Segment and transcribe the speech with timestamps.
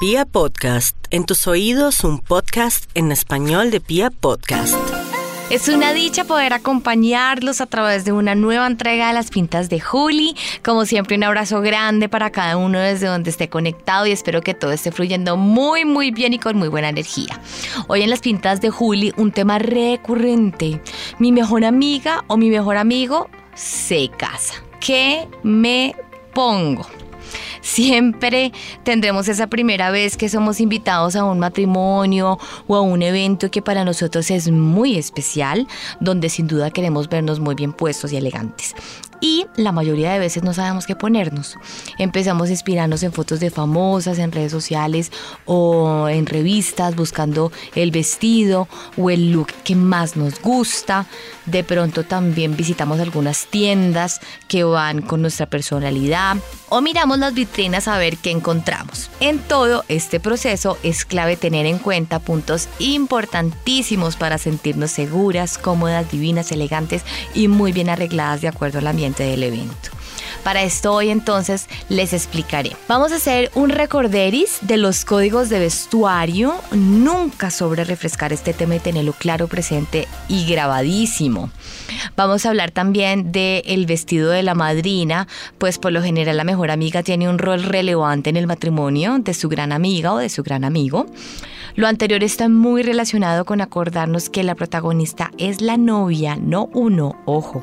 [0.00, 4.76] Pia Podcast, en tus oídos un podcast en español de Pia Podcast.
[5.50, 9.80] Es una dicha poder acompañarlos a través de una nueva entrega de las pintas de
[9.80, 10.36] Juli.
[10.64, 14.54] Como siempre, un abrazo grande para cada uno desde donde esté conectado y espero que
[14.54, 17.40] todo esté fluyendo muy, muy bien y con muy buena energía.
[17.88, 20.80] Hoy en las pintas de Juli, un tema recurrente.
[21.18, 24.62] Mi mejor amiga o mi mejor amigo se casa.
[24.78, 25.96] ¿Qué me
[26.34, 26.86] pongo?
[27.68, 28.50] Siempre
[28.82, 33.60] tendremos esa primera vez que somos invitados a un matrimonio o a un evento que
[33.60, 35.68] para nosotros es muy especial,
[36.00, 38.74] donde sin duda queremos vernos muy bien puestos y elegantes
[39.20, 41.56] y la mayoría de veces no sabemos qué ponernos.
[41.98, 45.10] Empezamos a inspirarnos en fotos de famosas, en redes sociales
[45.44, 51.06] o en revistas, buscando el vestido o el look que más nos gusta.
[51.46, 56.36] De pronto también visitamos algunas tiendas que van con nuestra personalidad
[56.68, 59.10] o miramos las vitrinas a ver qué encontramos.
[59.20, 66.10] En todo este proceso es clave tener en cuenta puntos importantísimos para sentirnos seguras, cómodas,
[66.10, 67.02] divinas, elegantes
[67.34, 69.90] y muy bien arregladas de acuerdo al ambiente del evento.
[70.42, 72.76] Para esto hoy entonces les explicaré.
[72.88, 76.54] Vamos a hacer un recorderis de los códigos de vestuario.
[76.72, 81.50] Nunca sobre refrescar este tema y tenerlo claro, presente y grabadísimo.
[82.16, 85.26] Vamos a hablar también del el vestido de la madrina,
[85.58, 89.34] pues por lo general la mejor amiga tiene un rol relevante en el matrimonio de
[89.34, 91.06] su gran amiga o de su gran amigo.
[91.74, 97.16] Lo anterior está muy relacionado con acordarnos que la protagonista es la novia, no uno,
[97.24, 97.62] ojo.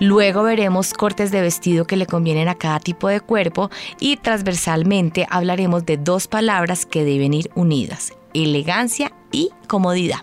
[0.00, 5.26] Luego veremos cortes de vestido que le convienen a cada tipo de cuerpo y transversalmente
[5.30, 10.20] hablaremos de dos palabras que deben ir unidas, elegancia y comodidad.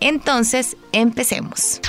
[0.00, 1.80] Entonces, empecemos.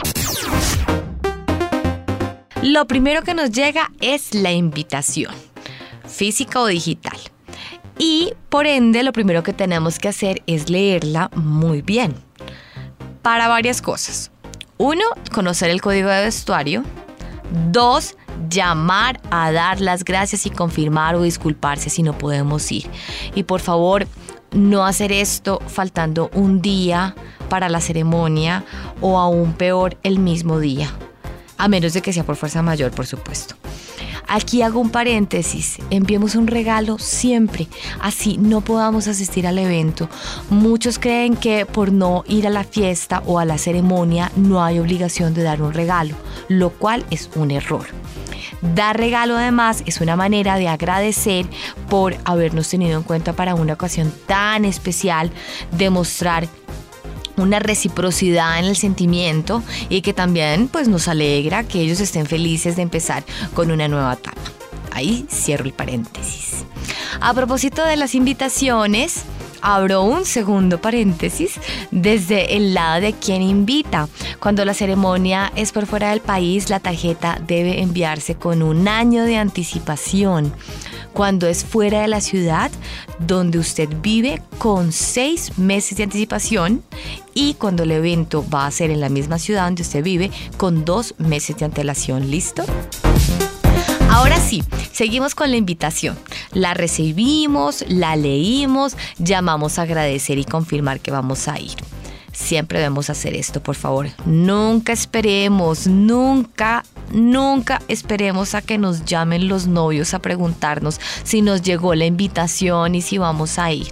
[2.61, 5.33] Lo primero que nos llega es la invitación,
[6.05, 7.17] física o digital.
[7.97, 12.15] Y por ende, lo primero que tenemos que hacer es leerla muy bien.
[13.21, 14.31] Para varias cosas.
[14.81, 15.03] Uno,
[15.33, 16.83] conocer el código de vestuario.
[17.69, 18.15] Dos,
[18.49, 22.85] llamar a dar las gracias y confirmar o disculparse si no podemos ir.
[23.35, 24.07] Y por favor,
[24.53, 27.13] no hacer esto faltando un día
[27.49, 28.63] para la ceremonia
[29.01, 30.89] o aún peor el mismo día.
[31.57, 33.55] A menos de que sea por fuerza mayor, por supuesto.
[34.31, 37.67] Aquí hago un paréntesis, enviemos un regalo siempre,
[37.99, 40.07] así no podamos asistir al evento.
[40.51, 44.77] Muchos creen que por no ir a la fiesta o a la ceremonia no hay
[44.77, 46.13] obligación de dar un regalo,
[46.47, 47.87] lo cual es un error.
[48.61, 51.47] Dar regalo además es una manera de agradecer
[51.89, 55.31] por habernos tenido en cuenta para una ocasión tan especial,
[55.71, 56.47] demostrar
[57.39, 62.75] una reciprocidad en el sentimiento y que también pues nos alegra que ellos estén felices
[62.75, 63.23] de empezar
[63.53, 64.41] con una nueva etapa.
[64.91, 66.65] Ahí cierro el paréntesis.
[67.21, 69.23] A propósito de las invitaciones,
[69.61, 71.59] abro un segundo paréntesis
[71.91, 74.07] desde el lado de quien invita.
[74.39, 79.23] Cuando la ceremonia es por fuera del país, la tarjeta debe enviarse con un año
[79.23, 80.53] de anticipación
[81.13, 82.71] cuando es fuera de la ciudad
[83.19, 86.83] donde usted vive con seis meses de anticipación
[87.33, 90.85] y cuando el evento va a ser en la misma ciudad donde usted vive con
[90.85, 92.29] dos meses de antelación.
[92.29, 92.63] ¿Listo?
[94.09, 96.17] Ahora sí, seguimos con la invitación.
[96.51, 101.77] La recibimos, la leímos, llamamos a agradecer y confirmar que vamos a ir.
[102.39, 104.07] Siempre debemos hacer esto, por favor.
[104.25, 111.63] Nunca esperemos, nunca Nunca esperemos a que nos llamen los novios a preguntarnos si nos
[111.63, 113.91] llegó la invitación y si vamos a ir.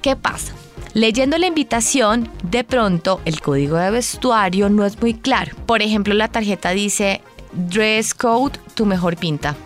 [0.00, 0.52] ¿Qué pasa?
[0.92, 5.56] Leyendo la invitación, de pronto el código de vestuario no es muy claro.
[5.66, 7.20] Por ejemplo, la tarjeta dice
[7.52, 9.56] dress code, tu mejor pinta,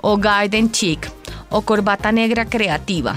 [0.00, 1.10] o garden chic,
[1.50, 3.16] o corbata negra creativa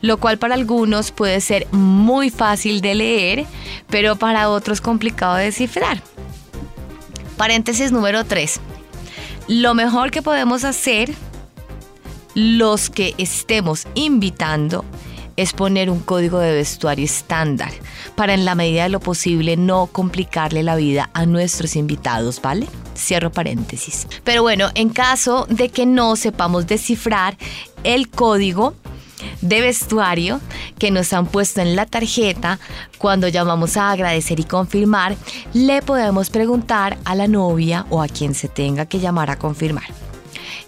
[0.00, 3.46] lo cual para algunos puede ser muy fácil de leer,
[3.88, 6.02] pero para otros complicado de descifrar.
[7.36, 8.60] Paréntesis número 3.
[9.48, 11.14] Lo mejor que podemos hacer
[12.34, 14.84] los que estemos invitando
[15.36, 17.70] es poner un código de vestuario estándar
[18.16, 22.66] para en la medida de lo posible no complicarle la vida a nuestros invitados, ¿vale?
[22.96, 24.08] Cierro paréntesis.
[24.24, 27.38] Pero bueno, en caso de que no sepamos descifrar
[27.84, 28.74] el código,
[29.40, 30.40] de vestuario
[30.78, 32.58] que nos han puesto en la tarjeta,
[32.98, 35.16] cuando llamamos a agradecer y confirmar,
[35.52, 39.86] le podemos preguntar a la novia o a quien se tenga que llamar a confirmar.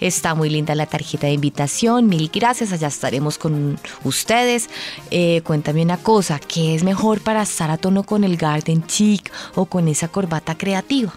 [0.01, 4.71] Está muy linda la tarjeta de invitación, mil gracias, allá estaremos con ustedes.
[5.11, 9.31] Eh, cuéntame una cosa, ¿qué es mejor para estar a tono con el Garden Chic
[9.55, 11.13] o con esa corbata creativa?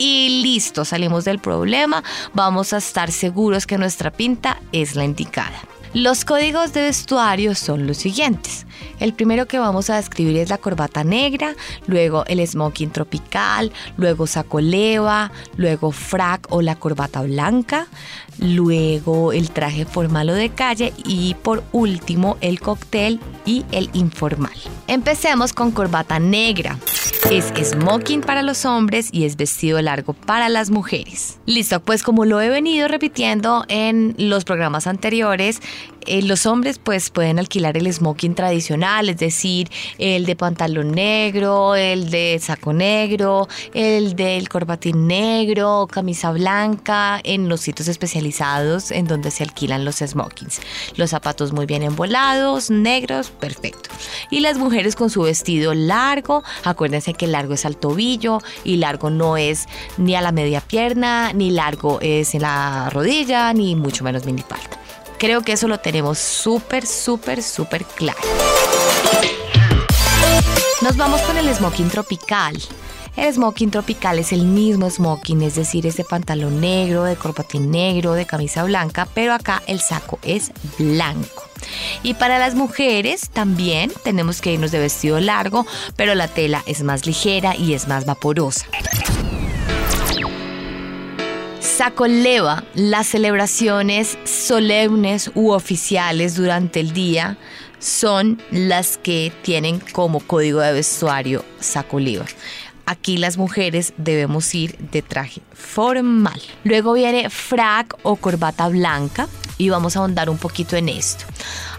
[0.00, 5.60] y listo, salimos del problema, vamos a estar seguros que nuestra pinta es la indicada.
[5.92, 8.64] Los códigos de vestuario son los siguientes.
[9.00, 11.56] El primero que vamos a describir es la corbata negra,
[11.88, 17.88] luego el smoking tropical, luego saco leva, luego frac o la corbata blanca,
[18.38, 24.54] luego el traje formal o de calle y por último el cóctel y el informal.
[24.86, 26.78] Empecemos con corbata negra.
[27.30, 31.38] Es smoking para los hombres y es vestido largo para las mujeres.
[31.46, 35.60] Listo, pues como lo he venido repitiendo en los programas anteriores,
[36.06, 41.74] eh, los hombres pues pueden alquilar el smoking tradicional, es decir, el de pantalón negro,
[41.74, 49.06] el de saco negro, el del corbatín negro, camisa blanca, en los sitios especializados en
[49.06, 50.60] donde se alquilan los smokings.
[50.96, 53.90] Los zapatos muy bien embolados, negros, perfecto.
[54.30, 59.10] Y las mujeres con su vestido largo, acuérdense que largo es al tobillo y largo
[59.10, 59.66] no es
[59.98, 64.79] ni a la media pierna, ni largo es en la rodilla, ni mucho menos minifalda.
[65.20, 68.18] Creo que eso lo tenemos súper, súper, súper claro.
[70.80, 72.58] Nos vamos con el smoking tropical.
[73.16, 77.70] El smoking tropical es el mismo smoking, es decir, es de pantalón negro, de corbatín
[77.70, 81.42] negro, de camisa blanca, pero acá el saco es blanco.
[82.02, 86.82] Y para las mujeres también tenemos que irnos de vestido largo, pero la tela es
[86.82, 88.64] más ligera y es más vaporosa.
[91.80, 97.38] Saco leva las celebraciones solemnes u oficiales durante el día
[97.78, 102.26] son las que tienen como código de vestuario saco leva.
[102.84, 106.38] Aquí las mujeres debemos ir de traje formal.
[106.64, 111.24] Luego viene frac o corbata blanca y vamos a ahondar un poquito en esto.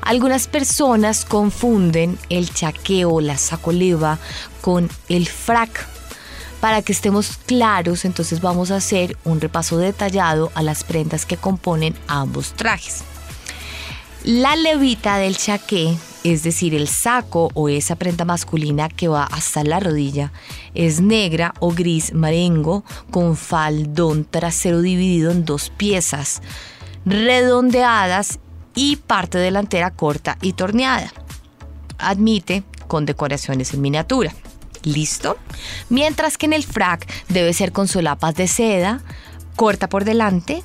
[0.01, 4.18] Algunas personas confunden el chaqueo, la saco leva
[4.62, 5.88] con el frac
[6.62, 11.36] para que estemos claros, entonces vamos a hacer un repaso detallado a las prendas que
[11.36, 13.04] componen ambos trajes.
[14.24, 19.63] La levita del chaqué, es decir, el saco o esa prenda masculina que va hasta
[19.63, 20.31] la rodilla,
[20.75, 26.44] es negra o gris marengo con faldón trasero dividido en dos piezas
[27.04, 28.38] redondeadas
[28.75, 31.12] y parte delantera corta y torneada.
[31.98, 34.34] Admite con decoraciones en miniatura.
[34.83, 35.38] ¿Listo?
[35.89, 39.01] Mientras que en el frac debe ser con solapas de seda,
[39.56, 40.63] corta por delante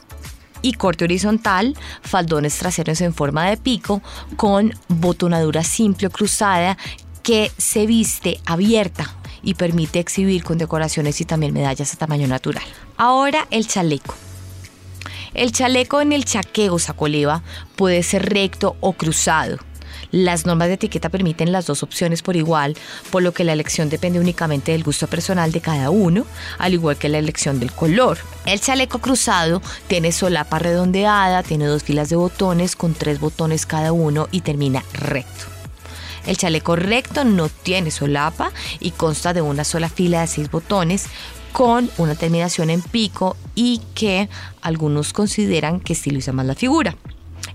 [0.62, 4.02] y corte horizontal, faldones traseros en forma de pico,
[4.36, 6.78] con botonadura simple o cruzada
[7.22, 12.64] que se viste abierta y permite exhibir con decoraciones y también medallas a tamaño natural.
[12.96, 14.14] Ahora el chaleco.
[15.34, 17.42] El chaleco en el chaqueo sacoleva
[17.76, 19.58] puede ser recto o cruzado.
[20.16, 22.74] Las normas de etiqueta permiten las dos opciones por igual,
[23.10, 26.24] por lo que la elección depende únicamente del gusto personal de cada uno,
[26.56, 28.16] al igual que la elección del color.
[28.46, 33.92] El chaleco cruzado tiene solapa redondeada, tiene dos filas de botones con tres botones cada
[33.92, 35.44] uno y termina recto.
[36.24, 41.08] El chaleco recto no tiene solapa y consta de una sola fila de seis botones
[41.52, 44.30] con una terminación en pico y que
[44.62, 46.96] algunos consideran que estiliza más la figura.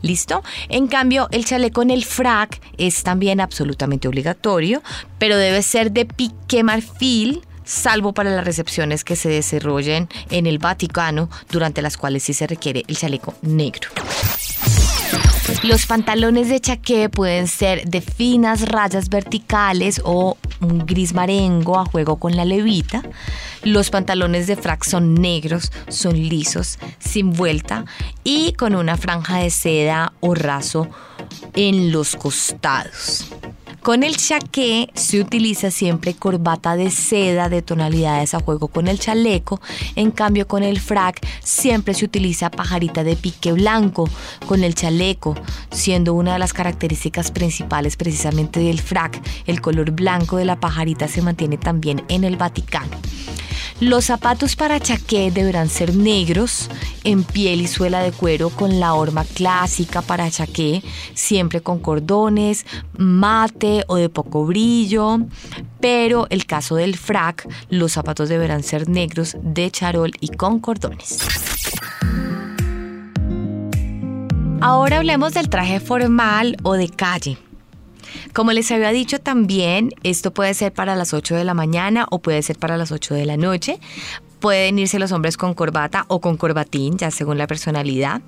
[0.01, 0.44] ¿Listo?
[0.69, 4.81] En cambio, el chaleco en el frac es también absolutamente obligatorio,
[5.19, 10.57] pero debe ser de pique marfil salvo para las recepciones que se desarrollen en el
[10.57, 13.90] Vaticano, durante las cuales sí se requiere el chaleco negro.
[15.64, 21.85] Los pantalones de chaqué pueden ser de finas rayas verticales o un gris marengo a
[21.85, 23.04] juego con la levita.
[23.63, 27.85] Los pantalones de frac son negros, son lisos, sin vuelta
[28.23, 30.87] y con una franja de seda o raso
[31.53, 33.27] en los costados.
[33.83, 38.99] Con el chaqué se utiliza siempre corbata de seda de tonalidades a juego con el
[38.99, 39.59] chaleco,
[39.95, 44.07] en cambio con el frac siempre se utiliza pajarita de pique blanco
[44.45, 45.35] con el chaleco,
[45.71, 49.19] siendo una de las características principales precisamente del frac.
[49.47, 52.97] El color blanco de la pajarita se mantiene también en el Vaticano.
[53.81, 56.69] Los zapatos para chaqué deberán ser negros,
[57.04, 60.83] en piel y suela de cuero con la horma clásica para chaqué,
[61.16, 65.21] siempre con cordones, mate o de poco brillo.
[65.80, 71.18] Pero el caso del frac, los zapatos deberán ser negros, de charol y con cordones.
[74.61, 77.40] Ahora hablemos del traje formal o de calle.
[78.33, 82.19] Como les había dicho también, esto puede ser para las 8 de la mañana o
[82.19, 83.80] puede ser para las 8 de la noche.
[84.42, 88.21] Pueden irse los hombres con corbata o con corbatín, ya según la personalidad.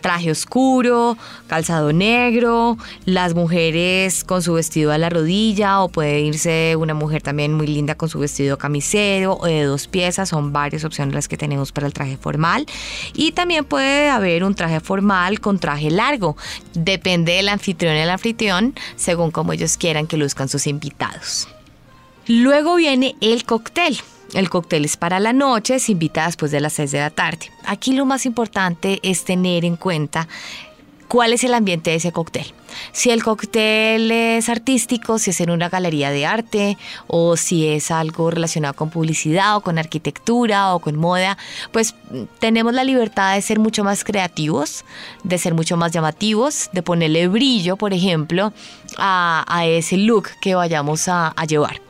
[0.00, 6.74] Traje oscuro, calzado negro, las mujeres con su vestido a la rodilla o puede irse
[6.76, 10.30] una mujer también muy linda con su vestido camisero o de dos piezas.
[10.30, 12.66] Son varias opciones las que tenemos para el traje formal.
[13.14, 16.36] Y también puede haber un traje formal con traje largo.
[16.74, 21.46] Depende del anfitrión y el anfitrión según como ellos quieran que luzcan sus invitados.
[22.26, 24.00] Luego viene el cóctel.
[24.32, 27.50] El cóctel es para la noche, se invita después de las 6 de la tarde.
[27.64, 30.28] Aquí lo más importante es tener en cuenta
[31.08, 32.54] cuál es el ambiente de ese cóctel.
[32.92, 37.90] Si el cóctel es artístico, si es en una galería de arte o si es
[37.90, 41.36] algo relacionado con publicidad o con arquitectura o con moda,
[41.72, 41.96] pues
[42.38, 44.84] tenemos la libertad de ser mucho más creativos,
[45.24, 48.52] de ser mucho más llamativos, de ponerle brillo, por ejemplo,
[48.96, 51.89] a, ese look que vayamos a llevar.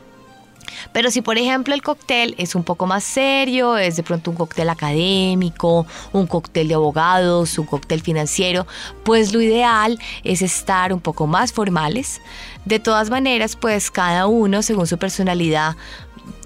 [0.91, 4.37] Pero si por ejemplo el cóctel es un poco más serio, es de pronto un
[4.37, 8.67] cóctel académico, un cóctel de abogados, un cóctel financiero,
[9.03, 12.21] pues lo ideal es estar un poco más formales.
[12.65, 15.75] De todas maneras, pues cada uno, según su personalidad,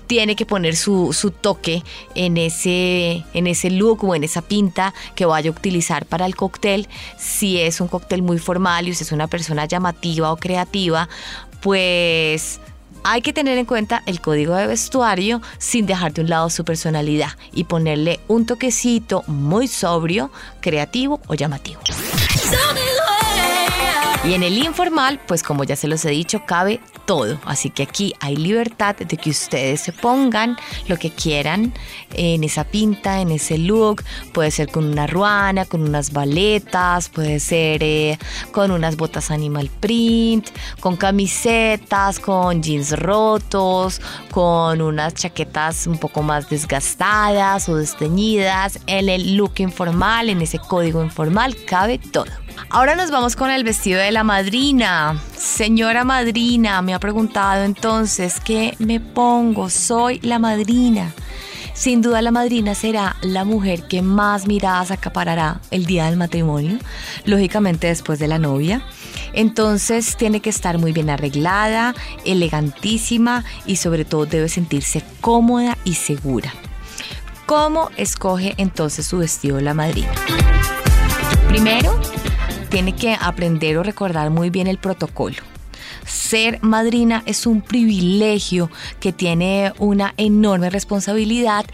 [0.08, 5.26] tiene que poner su, toque en ese, en ese look o en esa pinta que
[5.26, 6.88] vaya a utilizar para el cóctel.
[7.18, 11.10] Si es un cóctel muy formal y usted es una persona llamativa o creativa,
[11.62, 12.60] pues
[13.06, 16.66] hay que tener en cuenta el código de vestuario sin dejar de un lado su
[16.66, 21.80] personalidad y ponerle un toquecito muy sobrio, creativo o llamativo.
[24.28, 27.40] Y en el informal, pues como ya se los he dicho, cabe todo.
[27.46, 31.76] Así que aquí hay libertad de que ustedes se pongan lo que quieran
[32.12, 34.04] en esa pinta, en ese look.
[34.34, 38.18] Puede ser con una ruana, con unas baletas, puede ser eh,
[38.52, 44.02] con unas botas animal print, con camisetas, con jeans rotos,
[44.32, 48.80] con unas chaquetas un poco más desgastadas o desteñidas.
[48.88, 52.45] En el look informal, en ese código informal, cabe todo.
[52.70, 55.22] Ahora nos vamos con el vestido de la madrina.
[55.38, 59.70] Señora madrina, me ha preguntado entonces, ¿qué me pongo?
[59.70, 61.14] Soy la madrina.
[61.74, 66.80] Sin duda la madrina será la mujer que más miradas acaparará el día del matrimonio,
[67.26, 68.82] lógicamente después de la novia.
[69.34, 71.94] Entonces tiene que estar muy bien arreglada,
[72.24, 76.54] elegantísima y sobre todo debe sentirse cómoda y segura.
[77.46, 80.14] ¿Cómo escoge entonces su vestido la madrina?
[81.50, 82.00] Primero,
[82.76, 85.38] tiene que aprender o recordar muy bien el protocolo.
[86.06, 91.66] Ser madrina es un privilegio que tiene una enorme responsabilidad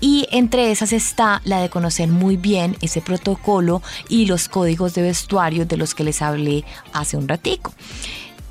[0.00, 5.02] y entre esas está la de conocer muy bien ese protocolo y los códigos de
[5.02, 7.72] vestuario de los que les hablé hace un ratico.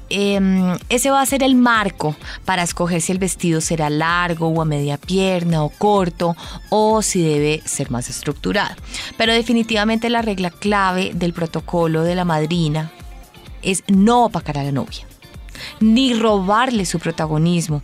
[0.09, 4.61] Em, ese va a ser el marco para escoger si el vestido será largo o
[4.61, 6.35] a media pierna o corto
[6.69, 8.75] o si debe ser más estructurado.
[9.17, 12.91] Pero definitivamente la regla clave del protocolo de la madrina
[13.61, 15.05] es no opacar a la novia
[15.79, 17.81] ni robarle su protagonismo,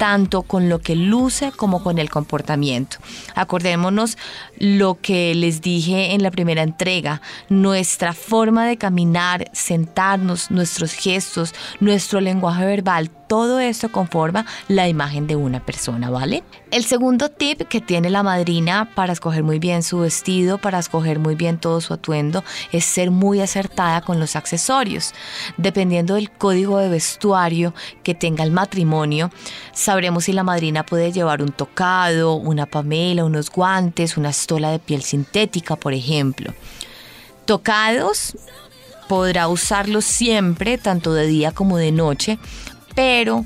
[0.00, 2.96] tanto con lo que luce como con el comportamiento.
[3.34, 4.16] Acordémonos
[4.58, 11.54] lo que les dije en la primera entrega, nuestra forma de caminar, sentarnos, nuestros gestos,
[11.80, 16.42] nuestro lenguaje verbal, todo esto conforma la imagen de una persona, ¿vale?
[16.72, 21.20] El segundo tip que tiene la madrina para escoger muy bien su vestido, para escoger
[21.20, 25.14] muy bien todo su atuendo, es ser muy acertada con los accesorios.
[25.58, 27.72] Dependiendo del código de vestuario
[28.02, 29.30] que tenga el matrimonio,
[29.72, 34.80] sabremos si la madrina puede llevar un tocado, una pamela, unos guantes, una estola de
[34.80, 36.52] piel sintética, por ejemplo.
[37.44, 38.34] Tocados
[39.10, 42.38] podrá usarlos siempre, tanto de día como de noche,
[42.94, 43.44] pero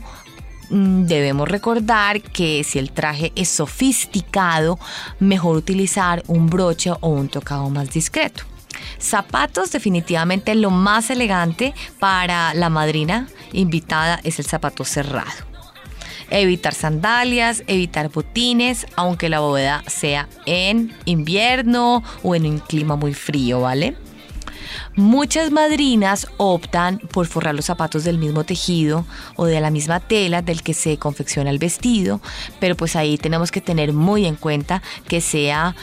[0.71, 4.79] mm, debemos recordar que si el traje es sofisticado,
[5.21, 8.45] mejor utilizar un broche o un tocado más discreto.
[8.99, 15.55] Zapatos definitivamente lo más elegante para la madrina invitada es el zapato cerrado.
[16.31, 23.15] Evitar sandalias, evitar botines, aunque la bóveda sea en invierno o en un clima muy
[23.15, 23.97] frío, ¿vale?
[24.97, 29.05] Muchas madrinas optan por forrar los zapatos del mismo tejido
[29.37, 32.21] o de la misma tela del que se confecciona el vestido,
[32.61, 35.75] pero pues ahí tenemos que tener muy en cuenta que sea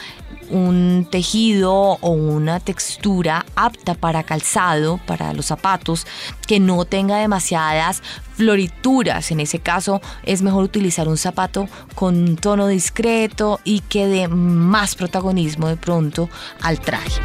[0.50, 6.06] un tejido o una textura apta para calzado, para los zapatos,
[6.46, 8.02] que no tenga demasiadas
[8.34, 9.30] florituras.
[9.30, 14.28] En ese caso es mejor utilizar un zapato con un tono discreto y que dé
[14.28, 16.28] más protagonismo de pronto
[16.60, 17.20] al traje.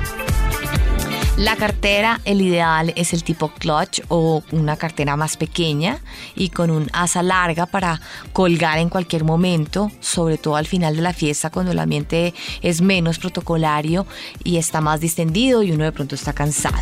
[1.37, 5.99] La cartera, el ideal es el tipo clutch o una cartera más pequeña
[6.35, 8.01] y con un asa larga para
[8.33, 12.81] colgar en cualquier momento, sobre todo al final de la fiesta cuando el ambiente es
[12.81, 14.07] menos protocolario
[14.43, 16.75] y está más distendido y uno de pronto está cansado.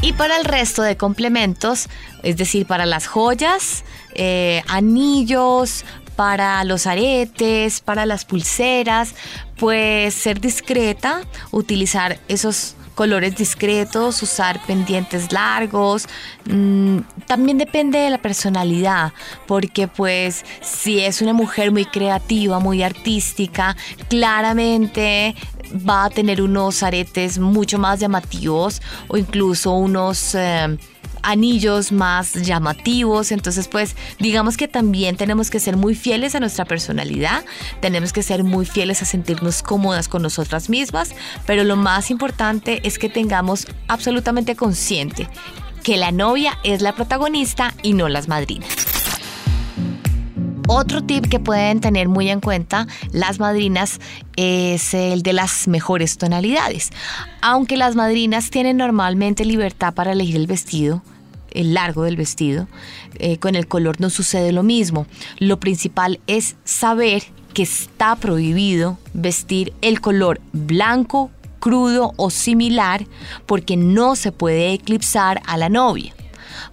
[0.00, 1.88] Y para el resto de complementos,
[2.22, 5.84] es decir, para las joyas, eh, anillos,
[6.18, 9.14] para los aretes, para las pulseras,
[9.58, 16.08] pues ser discreta, utilizar esos colores discretos, usar pendientes largos.
[16.46, 19.12] Mm, también depende de la personalidad,
[19.46, 23.76] porque pues si es una mujer muy creativa, muy artística,
[24.08, 25.36] claramente
[25.88, 30.34] va a tener unos aretes mucho más llamativos o incluso unos...
[30.34, 30.76] Eh,
[31.22, 33.32] anillos más llamativos.
[33.32, 37.44] Entonces, pues digamos que también tenemos que ser muy fieles a nuestra personalidad,
[37.80, 41.14] tenemos que ser muy fieles a sentirnos cómodas con nosotras mismas,
[41.46, 45.28] pero lo más importante es que tengamos absolutamente consciente
[45.82, 48.87] que la novia es la protagonista y no las madrinas.
[50.70, 54.00] Otro tip que pueden tener muy en cuenta las madrinas
[54.36, 56.90] es el de las mejores tonalidades.
[57.40, 61.02] Aunque las madrinas tienen normalmente libertad para elegir el vestido,
[61.52, 62.68] el largo del vestido,
[63.14, 65.06] eh, con el color no sucede lo mismo.
[65.38, 67.22] Lo principal es saber
[67.54, 73.06] que está prohibido vestir el color blanco, crudo o similar
[73.46, 76.14] porque no se puede eclipsar a la novia.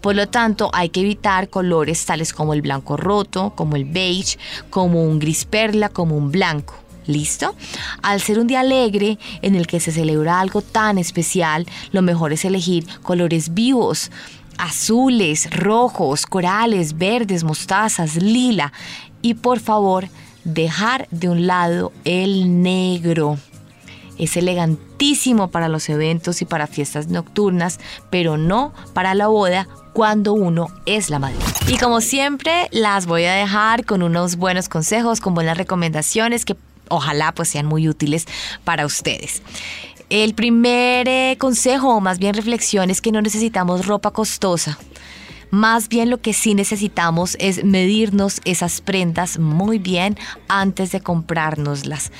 [0.02, 4.38] Por lo tanto, hay que evitar colores tales como el blanco roto, como el beige,
[4.70, 6.76] como un gris perla, como un blanco.
[7.08, 7.56] ¿Listo?
[8.02, 12.34] Al ser un día alegre en el que se celebra algo tan especial, lo mejor
[12.34, 14.10] es elegir colores vivos,
[14.58, 18.74] azules, rojos, corales, verdes, mostazas, lila.
[19.22, 20.08] Y por favor,
[20.44, 23.38] dejar de un lado el negro.
[24.18, 27.80] Es elegantísimo para los eventos y para fiestas nocturnas,
[28.10, 31.38] pero no para la boda cuando uno es la madre.
[31.68, 36.56] Y como siempre, las voy a dejar con unos buenos consejos, con buenas recomendaciones que
[36.90, 38.26] ojalá pues sean muy útiles
[38.64, 39.42] para ustedes.
[40.10, 44.78] El primer eh, consejo, o más bien reflexión, es que no necesitamos ropa costosa.
[45.50, 50.18] Más bien lo que sí necesitamos es medirnos esas prendas muy bien
[50.48, 52.12] antes de comprárnoslas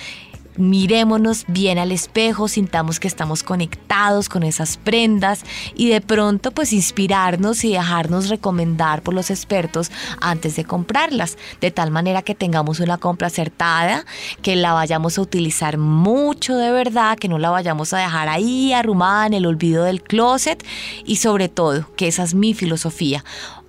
[0.58, 5.44] mirémonos bien al espejo, sintamos que estamos conectados con esas prendas
[5.76, 11.72] y de pronto pues inspirarnos y dejarnos recomendar por los expertos antes de comprarlas, de
[11.72, 14.06] tal manera que tengamos una compra acertada,
[14.42, 18.74] que la vayamos a utilizar mucho de verdad, que no la vayamos a dejar ahí
[18.74, 20.66] arrumada en el olvido del closet
[21.06, 23.24] y sobre todo, que esa es mi filosofía,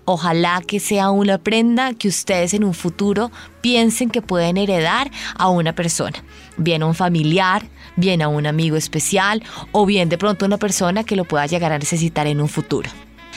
[0.07, 5.49] Ojalá que sea una prenda que ustedes en un futuro piensen que pueden heredar a
[5.49, 6.23] una persona,
[6.57, 7.67] bien a un familiar,
[7.97, 9.43] bien a un amigo especial
[9.73, 12.49] o bien de pronto a una persona que lo pueda llegar a necesitar en un
[12.49, 12.89] futuro.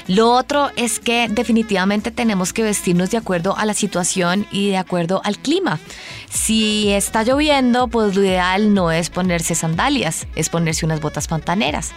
[0.08, 4.78] Lo otro es que definitivamente tenemos que vestirnos de acuerdo a la situación y de
[4.78, 5.80] acuerdo al clima.
[6.30, 11.94] Si está lloviendo, pues lo ideal no es ponerse sandalias, es ponerse unas botas pantaneras.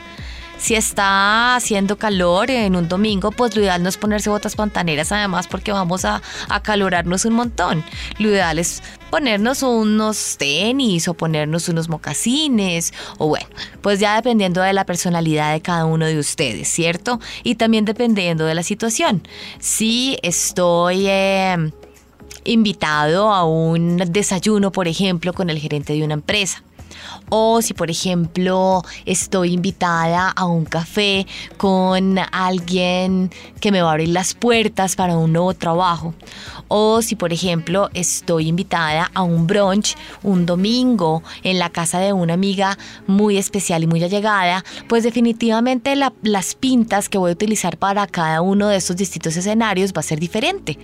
[0.63, 5.11] Si está haciendo calor en un domingo, pues lo ideal no es ponerse botas pantaneras,
[5.11, 7.85] además porque vamos a acalorarnos un montón.
[8.21, 13.49] Lo ideal es ponernos unos tenis o ponernos unos mocasines o bueno,
[13.81, 17.19] pues ya dependiendo de la personalidad de cada uno de ustedes, ¿cierto?
[17.43, 19.27] Y también dependiendo de la situación.
[19.59, 21.09] Si estoy...
[21.09, 21.73] Eh,
[22.45, 26.65] invitado a un desayuno, por ejemplo, con el gerente de una empresa
[27.35, 33.93] o si por ejemplo estoy invitada a un café con alguien que me va a
[33.93, 36.13] abrir las puertas para un nuevo trabajo.
[36.69, 42.13] O si por ejemplo estoy invitada a un brunch un domingo en la casa de
[42.13, 47.79] una amiga muy especial y muy allegada, pues definitivamente las pintas que voy a utilizar
[47.79, 50.79] para cada uno de estos distintos escenarios va a ser diferente.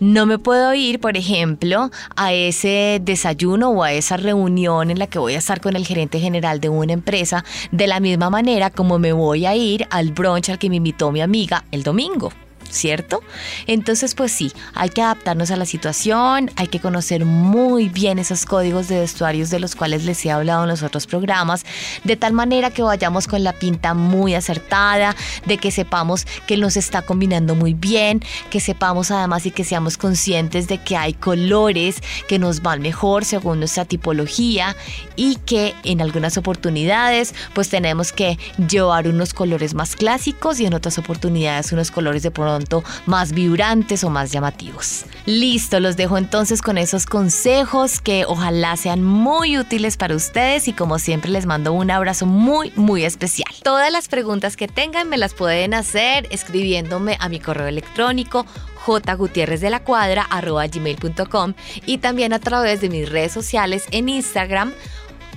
[0.00, 5.08] No me puedo ir, por ejemplo, a ese desayuno o a esa reunión en la
[5.08, 8.70] que voy a estar con el gerente general de una empresa de la misma manera
[8.70, 12.30] como me voy a ir al brunch al que me invitó mi amiga el domingo.
[12.70, 13.22] ¿Cierto?
[13.66, 18.44] Entonces, pues sí, hay que adaptarnos a la situación, hay que conocer muy bien esos
[18.44, 21.64] códigos de vestuarios de los cuales les he hablado en los otros programas,
[22.04, 25.14] de tal manera que vayamos con la pinta muy acertada,
[25.46, 29.96] de que sepamos que nos está combinando muy bien, que sepamos además y que seamos
[29.96, 34.76] conscientes de que hay colores que nos van mejor según nuestra tipología
[35.16, 40.74] y que en algunas oportunidades pues tenemos que llevar unos colores más clásicos y en
[40.74, 42.57] otras oportunidades unos colores de pronto
[43.06, 45.04] más vibrantes o más llamativos.
[45.26, 50.72] Listo, los dejo entonces con esos consejos que ojalá sean muy útiles para ustedes y
[50.72, 53.52] como siempre les mando un abrazo muy, muy especial.
[53.62, 58.46] Todas las preguntas que tengan me las pueden hacer escribiéndome a mi correo electrónico
[58.84, 61.54] jgutierrez.de-la-cuadra@gmail.com
[61.86, 64.72] y también a través de mis redes sociales en Instagram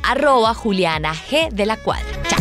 [0.04, 2.06] arroba Juliana G de la Cuadra.
[2.30, 2.41] Chao.